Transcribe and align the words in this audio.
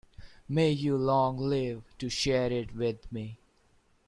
May 0.49 0.71
you 0.71 0.97
long 0.97 1.37
live 1.37 1.95
to 1.99 2.09
share 2.09 2.51
it 2.51 2.75
with 2.75 3.11
me! 3.11 3.37